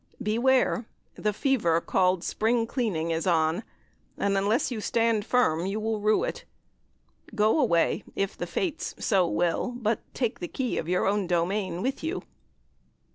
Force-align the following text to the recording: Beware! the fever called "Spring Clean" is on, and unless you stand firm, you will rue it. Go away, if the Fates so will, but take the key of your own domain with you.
Beware! 0.19 0.87
the 1.13 1.31
fever 1.31 1.79
called 1.79 2.23
"Spring 2.23 2.65
Clean" 2.65 3.11
is 3.11 3.27
on, 3.27 3.61
and 4.17 4.35
unless 4.35 4.71
you 4.71 4.81
stand 4.81 5.23
firm, 5.27 5.67
you 5.67 5.79
will 5.79 5.99
rue 6.01 6.23
it. 6.23 6.43
Go 7.35 7.59
away, 7.59 8.03
if 8.15 8.35
the 8.35 8.47
Fates 8.47 8.95
so 8.97 9.27
will, 9.27 9.73
but 9.77 9.99
take 10.15 10.39
the 10.39 10.47
key 10.47 10.79
of 10.79 10.89
your 10.89 11.05
own 11.05 11.27
domain 11.27 11.83
with 11.83 12.03
you. 12.03 12.23